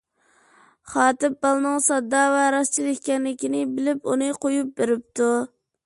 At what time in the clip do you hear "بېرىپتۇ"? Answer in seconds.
4.81-5.33